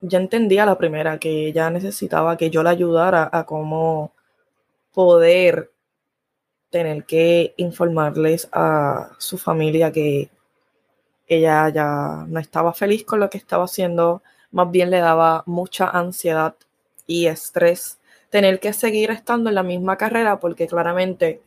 Ya 0.02 0.20
entendía 0.20 0.66
la 0.66 0.78
primera 0.78 1.20
que 1.20 1.48
ella 1.48 1.70
necesitaba 1.70 2.38
que 2.38 2.50
yo 2.50 2.64
la 2.64 2.70
ayudara 2.72 3.30
a 3.32 3.46
cómo 3.46 4.14
poder 4.94 5.72
tener 6.70 7.06
que 7.06 7.54
informarles 7.58 8.50
a 8.52 9.12
su 9.18 9.38
familia 9.38 9.92
que 9.92 10.30
ella 11.28 11.70
ya 11.70 12.26
no 12.28 12.40
estaba 12.40 12.74
feliz 12.74 13.06
con 13.06 13.20
lo 13.20 13.30
que 13.30 13.38
estaba 13.38 13.66
haciendo, 13.66 14.24
más 14.52 14.72
bien 14.72 14.90
le 14.90 15.00
daba 15.00 15.44
mucha 15.46 15.90
ansiedad 15.90 16.56
y 17.06 17.28
estrés 17.28 18.00
tener 18.30 18.60
que 18.60 18.74
seguir 18.74 19.12
estando 19.12 19.50
en 19.50 19.56
la 19.56 19.64
misma 19.64 19.98
carrera 19.98 20.40
porque 20.40 20.68
claramente 20.68 21.42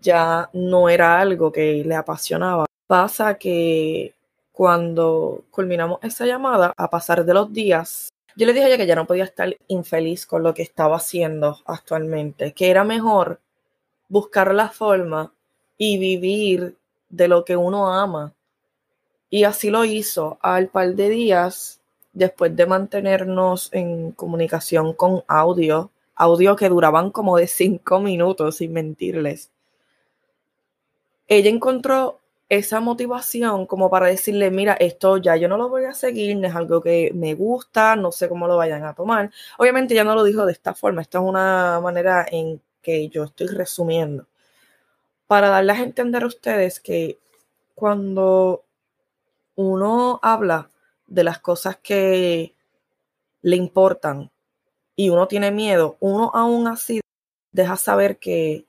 ya 0.00 0.50
no 0.52 0.88
era 0.88 1.20
algo 1.20 1.52
que 1.52 1.82
le 1.84 1.94
apasionaba. 1.94 2.66
Pasa 2.86 3.34
que 3.34 4.14
cuando 4.52 5.44
culminamos 5.50 5.98
esa 6.02 6.26
llamada, 6.26 6.72
a 6.76 6.90
pasar 6.90 7.24
de 7.24 7.34
los 7.34 7.52
días, 7.52 8.10
yo 8.36 8.46
le 8.46 8.52
dije 8.52 8.64
a 8.64 8.68
ella 8.68 8.76
que 8.76 8.86
ya 8.86 8.96
no 8.96 9.06
podía 9.06 9.24
estar 9.24 9.56
infeliz 9.68 10.26
con 10.26 10.42
lo 10.42 10.54
que 10.54 10.62
estaba 10.62 10.96
haciendo 10.96 11.58
actualmente, 11.64 12.52
que 12.52 12.70
era 12.70 12.84
mejor 12.84 13.40
buscar 14.12 14.52
la 14.52 14.68
forma 14.68 15.32
y 15.78 15.96
vivir 15.96 16.76
de 17.08 17.28
lo 17.28 17.46
que 17.46 17.56
uno 17.56 17.94
ama. 17.94 18.34
Y 19.30 19.44
así 19.44 19.70
lo 19.70 19.86
hizo 19.86 20.36
al 20.42 20.68
par 20.68 20.94
de 20.94 21.08
días 21.08 21.80
después 22.12 22.54
de 22.54 22.66
mantenernos 22.66 23.70
en 23.72 24.12
comunicación 24.12 24.92
con 24.92 25.24
audio, 25.26 25.90
audio 26.14 26.56
que 26.56 26.68
duraban 26.68 27.10
como 27.10 27.38
de 27.38 27.46
cinco 27.46 28.00
minutos, 28.00 28.56
sin 28.56 28.74
mentirles. 28.74 29.50
Ella 31.26 31.48
encontró 31.48 32.18
esa 32.50 32.80
motivación 32.80 33.64
como 33.64 33.88
para 33.88 34.08
decirle, 34.08 34.50
mira, 34.50 34.74
esto 34.74 35.16
ya 35.16 35.36
yo 35.36 35.48
no 35.48 35.56
lo 35.56 35.70
voy 35.70 35.86
a 35.86 35.94
seguir, 35.94 36.36
no 36.36 36.48
es 36.48 36.54
algo 36.54 36.82
que 36.82 37.12
me 37.14 37.32
gusta, 37.32 37.96
no 37.96 38.12
sé 38.12 38.28
cómo 38.28 38.46
lo 38.46 38.58
vayan 38.58 38.84
a 38.84 38.92
tomar. 38.92 39.30
Obviamente 39.56 39.94
ya 39.94 40.04
no 40.04 40.14
lo 40.14 40.22
dijo 40.22 40.44
de 40.44 40.52
esta 40.52 40.74
forma, 40.74 41.00
esta 41.00 41.16
es 41.16 41.24
una 41.24 41.80
manera 41.82 42.26
en 42.30 42.60
que 42.82 43.08
yo 43.08 43.24
estoy 43.24 43.46
resumiendo, 43.46 44.26
para 45.26 45.48
darles 45.48 45.78
a 45.78 45.84
entender 45.84 46.24
a 46.24 46.26
ustedes 46.26 46.80
que 46.80 47.18
cuando 47.74 48.64
uno 49.54 50.18
habla 50.22 50.70
de 51.06 51.24
las 51.24 51.38
cosas 51.38 51.76
que 51.76 52.54
le 53.42 53.56
importan 53.56 54.30
y 54.96 55.10
uno 55.10 55.28
tiene 55.28 55.50
miedo, 55.50 55.96
uno 56.00 56.30
aún 56.34 56.66
así 56.66 57.00
deja 57.52 57.76
saber 57.76 58.18
que 58.18 58.66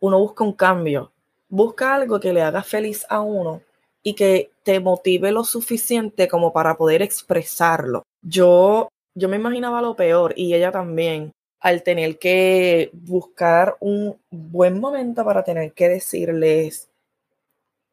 uno 0.00 0.18
busca 0.18 0.44
un 0.44 0.52
cambio, 0.52 1.12
busca 1.48 1.94
algo 1.94 2.20
que 2.20 2.32
le 2.32 2.42
haga 2.42 2.62
feliz 2.62 3.06
a 3.08 3.20
uno 3.20 3.62
y 4.02 4.14
que 4.14 4.50
te 4.62 4.80
motive 4.80 5.32
lo 5.32 5.44
suficiente 5.44 6.28
como 6.28 6.52
para 6.52 6.76
poder 6.76 7.02
expresarlo. 7.02 8.02
Yo, 8.22 8.88
yo 9.14 9.28
me 9.28 9.36
imaginaba 9.36 9.82
lo 9.82 9.96
peor 9.96 10.32
y 10.36 10.54
ella 10.54 10.70
también, 10.70 11.32
al 11.60 11.82
tener 11.82 12.18
que 12.18 12.90
buscar 12.92 13.76
un 13.80 14.20
buen 14.30 14.80
momento 14.80 15.24
para 15.24 15.42
tener 15.42 15.72
que 15.72 15.88
decirles 15.88 16.88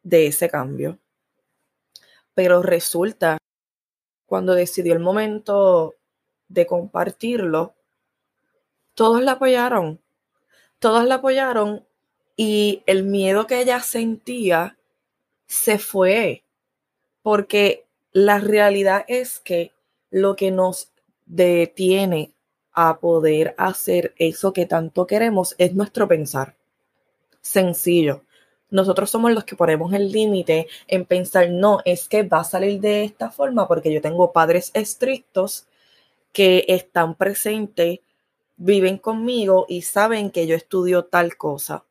de 0.04 0.28
ese 0.28 0.50
cambio. 0.50 1.00
Pero 2.36 2.62
resulta, 2.62 3.38
cuando 4.28 4.54
decidió 4.54 4.94
el 4.94 5.00
momento 5.00 5.96
de 6.48 6.68
compartirlo, 6.68 7.74
todos 8.94 9.22
la 9.24 9.34
apoyaron. 9.34 10.02
Todos 10.80 11.06
la 11.06 11.16
apoyaron 11.16 11.86
Y 12.38 12.84
el 12.86 13.04
miedo 13.04 13.48
que 13.48 13.62
ella 13.62 13.80
sentía 13.82 14.78
se 15.48 15.80
fue, 15.80 16.44
porque 17.24 17.86
la 18.12 18.40
realidad 18.40 19.06
es 19.08 19.40
que 19.40 19.74
lo 20.12 20.36
que 20.36 20.52
nos 20.52 20.92
detiene 21.26 22.35
a 22.76 23.00
poder 23.00 23.56
hacer 23.58 24.14
eso 24.18 24.54
que 24.54 24.66
tanto 24.66 25.08
queremos 25.08 25.56
es 25.58 25.74
nuestro 25.74 26.08
pensar. 26.08 26.56
Sencillo. 27.42 28.24
Nosotros 28.70 29.10
somos 29.10 29.32
los 29.32 29.46
que 29.46 29.56
ponemos 29.56 29.94
el 29.94 30.12
límite 30.12 30.68
en 30.88 31.06
pensar, 31.06 31.50
no, 31.50 31.80
es 31.86 32.08
que 32.10 32.24
va 32.24 32.42
a 32.42 32.44
salir 32.44 32.82
de 32.82 33.04
esta 33.04 33.32
forma 33.32 33.68
porque 33.68 33.94
yo 33.94 34.02
tengo 34.02 34.34
padres 34.34 34.72
estrictos 34.74 35.68
que 36.34 36.66
están 36.68 37.16
presentes, 37.16 38.00
viven 38.58 38.98
conmigo 38.98 39.66
y 39.70 39.84
saben 39.84 40.32
que 40.32 40.48
yo 40.48 40.56
estudio 40.56 41.06
tal 41.06 41.38
cosa. 41.38 41.86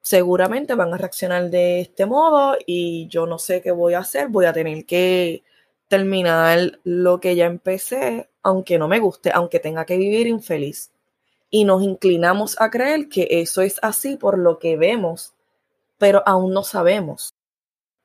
Seguramente 0.00 0.74
van 0.74 0.94
a 0.94 0.98
reaccionar 0.98 1.50
de 1.50 1.80
este 1.80 2.06
modo 2.06 2.56
y 2.66 3.06
yo 3.08 3.26
no 3.26 3.38
sé 3.38 3.60
qué 3.60 3.70
voy 3.70 3.94
a 3.94 4.00
hacer, 4.00 4.28
voy 4.28 4.46
a 4.46 4.52
tener 4.52 4.86
que 4.86 5.42
terminar 5.88 6.80
lo 6.84 7.20
que 7.20 7.36
ya 7.36 7.46
empecé, 7.46 8.30
aunque 8.42 8.78
no 8.78 8.88
me 8.88 8.98
guste, 8.98 9.30
aunque 9.32 9.60
tenga 9.60 9.84
que 9.84 9.96
vivir 9.96 10.26
infeliz. 10.26 10.90
Y 11.50 11.64
nos 11.64 11.82
inclinamos 11.82 12.60
a 12.60 12.70
creer 12.70 13.08
que 13.08 13.28
eso 13.30 13.62
es 13.62 13.78
así 13.82 14.16
por 14.16 14.38
lo 14.38 14.58
que 14.58 14.76
vemos, 14.76 15.34
pero 15.98 16.22
aún 16.26 16.52
no 16.52 16.62
sabemos. 16.62 17.34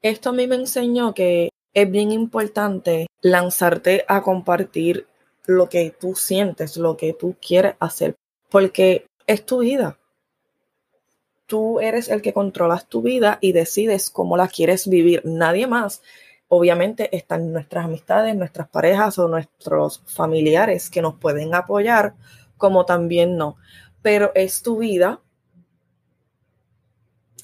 Esto 0.02 0.30
a 0.30 0.34
mí 0.34 0.48
me 0.48 0.56
enseñó 0.56 1.14
que 1.14 1.50
es 1.74 1.90
bien 1.90 2.12
importante 2.12 3.08
lanzarte 3.22 4.06
a 4.08 4.22
compartir 4.22 5.08
lo 5.46 5.70
que 5.70 5.92
tú 5.92 6.16
sientes, 6.16 6.78
lo 6.78 6.98
que 6.98 7.14
tú 7.14 7.36
quieres 7.42 7.76
hacer, 7.80 8.16
porque 8.50 9.08
es 9.26 9.46
tu 9.46 9.60
vida. 9.60 9.98
Tú 11.46 11.80
eres 11.80 12.10
el 12.10 12.22
que 12.22 12.34
controlas 12.34 12.88
tu 12.90 13.02
vida 13.02 13.38
y 13.40 13.54
decides 13.54 14.10
cómo 14.10 14.36
la 14.36 14.50
quieres 14.50 14.90
vivir, 14.90 15.22
nadie 15.24 15.66
más 15.66 16.02
obviamente 16.50 17.16
están 17.16 17.52
nuestras 17.52 17.86
amistades, 17.86 18.36
nuestras 18.36 18.70
parejas 18.70 19.20
o 19.20 19.28
nuestros 19.28 20.04
familiares 20.06 20.90
que 20.90 21.02
nos 21.02 21.16
pueden 21.16 21.54
apoyar, 21.54 22.16
como 22.58 22.86
también 22.86 23.38
no. 23.38 23.58
Pero 24.02 24.32
es 24.36 24.62
tu 24.62 24.78
vida. 24.78 25.22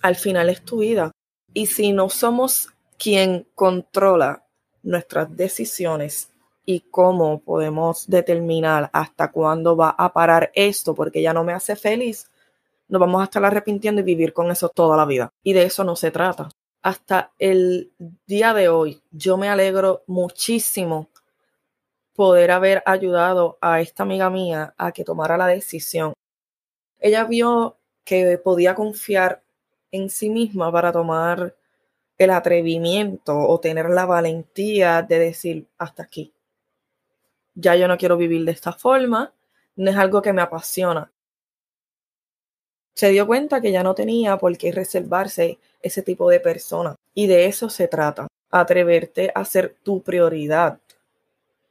Al 0.01 0.15
final 0.15 0.49
es 0.49 0.63
tu 0.63 0.79
vida. 0.79 1.11
Y 1.53 1.67
si 1.67 1.93
no 1.93 2.09
somos 2.09 2.69
quien 2.97 3.47
controla 3.55 4.45
nuestras 4.81 5.35
decisiones 5.35 6.29
y 6.65 6.81
cómo 6.81 7.41
podemos 7.41 8.07
determinar 8.07 8.89
hasta 8.93 9.31
cuándo 9.31 9.75
va 9.75 9.89
a 9.97 10.13
parar 10.13 10.51
esto 10.55 10.95
porque 10.95 11.21
ya 11.21 11.33
no 11.33 11.43
me 11.43 11.53
hace 11.53 11.75
feliz, 11.75 12.31
nos 12.87 12.99
vamos 12.99 13.21
a 13.21 13.25
estar 13.25 13.43
arrepintiendo 13.43 14.01
y 14.01 14.05
vivir 14.05 14.33
con 14.33 14.51
eso 14.51 14.69
toda 14.69 14.95
la 14.97 15.05
vida. 15.05 15.33
Y 15.43 15.53
de 15.53 15.63
eso 15.63 15.83
no 15.83 15.95
se 15.95 16.11
trata 16.11 16.49
hasta 16.83 17.31
el 17.39 17.93
día 18.27 18.53
de 18.53 18.67
hoy, 18.67 19.01
yo 19.09 19.37
me 19.37 19.47
alegro 19.47 20.03
muchísimo 20.05 21.09
poder 22.13 22.51
haber 22.51 22.83
ayudado 22.85 23.57
a 23.61 23.79
esta 23.79 24.03
amiga 24.03 24.29
mía 24.29 24.75
a 24.77 24.91
que 24.91 25.05
tomara 25.05 25.37
la 25.37 25.47
decisión. 25.47 26.13
Ella 26.99 27.23
vio 27.23 27.77
que 28.03 28.37
podía 28.37 28.75
confiar 28.75 29.41
en 29.91 30.09
sí 30.09 30.29
misma 30.29 30.71
para 30.73 30.91
tomar 30.91 31.55
el 32.17 32.29
atrevimiento 32.29 33.33
o 33.37 33.59
tener 33.61 33.89
la 33.89 34.05
valentía 34.05 35.01
de 35.01 35.19
decir 35.19 35.67
hasta 35.77 36.03
aquí. 36.03 36.33
Ya 37.55 37.75
yo 37.75 37.87
no 37.87 37.97
quiero 37.97 38.17
vivir 38.17 38.43
de 38.43 38.51
esta 38.51 38.73
forma, 38.73 39.33
no 39.77 39.89
es 39.89 39.97
algo 39.97 40.21
que 40.21 40.33
me 40.33 40.41
apasiona 40.41 41.09
se 42.93 43.09
dio 43.09 43.25
cuenta 43.27 43.61
que 43.61 43.71
ya 43.71 43.83
no 43.83 43.95
tenía 43.95 44.37
por 44.37 44.57
qué 44.57 44.71
reservarse 44.71 45.57
ese 45.81 46.01
tipo 46.01 46.29
de 46.29 46.39
persona. 46.39 46.95
Y 47.13 47.27
de 47.27 47.45
eso 47.45 47.69
se 47.69 47.87
trata, 47.87 48.27
atreverte 48.51 49.31
a 49.33 49.45
ser 49.45 49.75
tu 49.83 50.01
prioridad. 50.01 50.79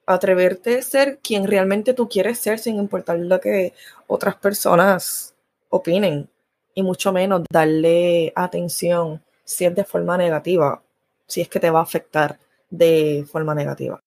Atreverte 0.05 0.79
a 0.79 0.83
ser 0.83 1.19
quien 1.19 1.47
realmente 1.47 1.95
tú 1.95 2.09
quieres 2.09 2.39
ser 2.39 2.59
sin 2.59 2.77
importar 2.77 3.19
lo 3.19 3.41
que 3.41 3.73
otras 4.07 4.35
personas 4.37 5.35
opinen. 5.71 6.29
Y 6.75 6.83
mucho 6.83 7.13
menos 7.13 7.43
darle 7.51 8.33
atención 8.35 9.23
si 9.45 9.65
es 9.65 9.75
de 9.75 9.85
forma 9.85 10.17
negativa, 10.17 10.83
si 11.27 11.41
es 11.41 11.49
que 11.49 11.61
te 11.61 11.71
va 11.71 11.81
a 11.81 11.85
afectar 11.85 12.39
de 12.71 13.25
forma 13.31 13.55
negativa. 13.55 14.01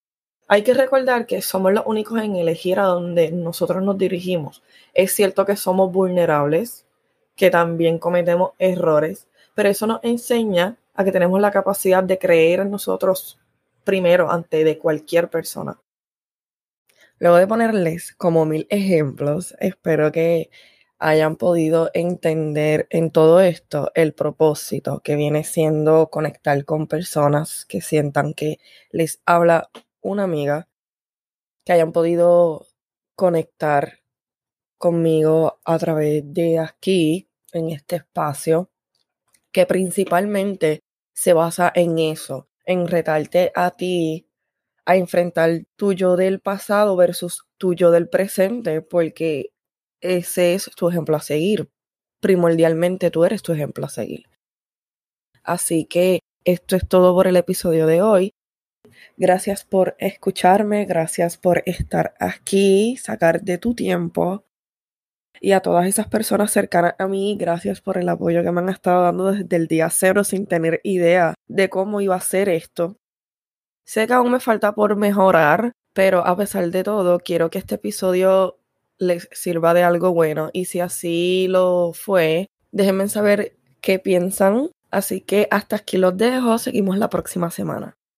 Hay 0.47 0.63
que 0.63 0.73
recordar 0.73 1.25
que 1.25 1.41
somos 1.41 1.73
los 1.73 1.85
únicos 1.87 2.21
en 2.21 2.35
elegir 2.35 2.79
a 2.79 2.83
donde 2.83 3.31
nosotros 3.31 3.81
nos 3.81 3.97
dirigimos. 3.97 4.61
Es 4.93 5.11
cierto 5.11 5.45
que 5.45 5.55
somos 5.55 5.91
vulnerables, 5.91 6.84
que 7.35 7.49
también 7.49 7.99
cometemos 7.99 8.51
errores, 8.59 9.27
pero 9.53 9.69
eso 9.69 9.87
nos 9.87 9.99
enseña 10.03 10.77
a 10.93 11.03
que 11.03 11.11
tenemos 11.11 11.39
la 11.41 11.51
capacidad 11.51 12.03
de 12.03 12.17
creer 12.17 12.61
en 12.61 12.71
nosotros 12.71 13.39
primero 13.83 14.31
ante 14.31 14.63
de 14.63 14.77
cualquier 14.77 15.29
persona. 15.29 15.79
Luego 17.19 17.37
de 17.37 17.47
ponerles 17.47 18.13
como 18.13 18.45
mil 18.45 18.67
ejemplos, 18.69 19.55
espero 19.59 20.11
que 20.11 20.49
hayan 20.97 21.35
podido 21.35 21.91
entender 21.93 22.87
en 22.89 23.11
todo 23.11 23.41
esto 23.41 23.91
el 23.95 24.13
propósito 24.13 25.01
que 25.01 25.15
viene 25.15 25.43
siendo 25.43 26.09
conectar 26.09 26.63
con 26.65 26.87
personas 26.87 27.65
que 27.65 27.81
sientan 27.81 28.33
que 28.33 28.59
les 28.91 29.21
habla 29.25 29.69
una 30.01 30.23
amiga, 30.23 30.67
que 31.65 31.73
hayan 31.73 31.91
podido 31.91 32.67
conectar 33.15 33.99
conmigo 34.77 35.59
a 35.65 35.77
través 35.77 36.23
de 36.33 36.59
aquí, 36.59 37.27
en 37.51 37.71
este 37.71 37.97
espacio, 37.97 38.69
que 39.51 39.65
principalmente 39.65 40.81
se 41.13 41.33
basa 41.33 41.71
en 41.73 41.97
eso, 41.99 42.49
en 42.65 42.87
retarte 42.87 43.51
a 43.55 43.71
ti 43.71 44.27
a 44.85 44.97
enfrentar 44.97 45.65
tu 45.75 45.93
yo 45.93 46.15
del 46.15 46.39
pasado 46.39 46.95
versus 46.95 47.45
tu 47.57 47.73
yo 47.73 47.91
del 47.91 48.07
presente, 48.07 48.81
porque 48.81 49.51
ese 50.01 50.53
es 50.53 50.69
tu 50.75 50.89
ejemplo 50.89 51.15
a 51.15 51.21
seguir. 51.21 51.69
Primordialmente 52.19 53.09
tú 53.11 53.25
eres 53.25 53.41
tu 53.41 53.53
ejemplo 53.53 53.85
a 53.85 53.89
seguir. 53.89 54.25
Así 55.43 55.85
que 55.85 56.19
esto 56.43 56.75
es 56.75 56.87
todo 56.87 57.13
por 57.15 57.27
el 57.27 57.37
episodio 57.37 57.87
de 57.87 58.01
hoy. 58.01 58.33
Gracias 59.17 59.65
por 59.65 59.95
escucharme, 59.99 60.85
gracias 60.85 61.37
por 61.37 61.63
estar 61.65 62.13
aquí, 62.19 62.97
sacar 62.97 63.41
de 63.41 63.57
tu 63.57 63.73
tiempo 63.73 64.45
y 65.41 65.51
a 65.51 65.61
todas 65.61 65.87
esas 65.87 66.07
personas 66.07 66.51
cercanas 66.51 66.95
a 66.99 67.07
mí, 67.07 67.35
gracias 67.39 67.81
por 67.81 67.97
el 67.97 68.09
apoyo 68.09 68.43
que 68.43 68.51
me 68.51 68.61
han 68.61 68.69
estado 68.69 69.03
dando 69.03 69.31
desde 69.31 69.55
el 69.55 69.67
día 69.67 69.89
cero 69.89 70.23
sin 70.23 70.45
tener 70.45 70.81
idea 70.83 71.33
de 71.47 71.69
cómo 71.69 72.01
iba 72.01 72.15
a 72.15 72.21
ser 72.21 72.49
esto. 72.49 72.97
Sé 73.85 74.07
que 74.07 74.13
aún 74.13 74.31
me 74.31 74.39
falta 74.39 74.73
por 74.73 74.95
mejorar, 74.95 75.73
pero 75.93 76.25
a 76.25 76.35
pesar 76.35 76.69
de 76.71 76.83
todo, 76.83 77.19
quiero 77.19 77.49
que 77.49 77.59
este 77.59 77.75
episodio 77.75 78.57
les 78.97 79.29
sirva 79.31 79.73
de 79.73 79.83
algo 79.83 80.13
bueno 80.13 80.49
y 80.53 80.65
si 80.65 80.79
así 80.79 81.47
lo 81.49 81.91
fue, 81.93 82.47
déjenme 82.71 83.07
saber 83.09 83.55
qué 83.81 83.99
piensan. 83.99 84.71
Así 84.91 85.21
que 85.21 85.47
hasta 85.51 85.75
aquí 85.75 85.97
los 85.97 86.17
dejo, 86.17 86.57
seguimos 86.57 86.97
la 86.97 87.09
próxima 87.09 87.51
semana. 87.51 87.95